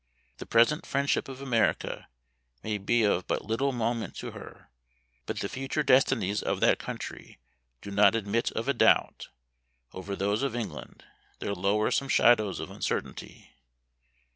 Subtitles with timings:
[0.39, 2.07] The present friendship of America
[2.63, 4.71] may be of but little moment to her;
[5.27, 7.37] but the future destinies of that country
[7.83, 9.27] do not admit of a doubt;
[9.93, 11.03] over those of England,
[11.37, 13.51] there lower some shadows of uncertainty.